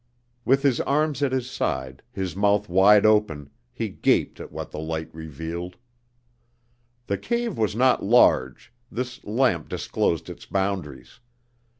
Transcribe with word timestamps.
With 0.45 0.63
his 0.63 0.79
arms 0.81 1.21
at 1.21 1.31
his 1.31 1.47
side, 1.47 2.01
his 2.11 2.35
mouth 2.35 2.67
wide 2.67 3.05
open, 3.05 3.51
he 3.71 3.89
gaped 3.89 4.39
at 4.39 4.51
what 4.51 4.71
the 4.71 4.79
light 4.79 5.13
revealed. 5.13 5.77
The 7.05 7.19
cave 7.19 7.55
was 7.55 7.75
not 7.75 8.03
large; 8.03 8.73
this 8.91 9.23
lamp 9.23 9.69
disclosed 9.69 10.27
its 10.27 10.47
boundaries. 10.47 11.19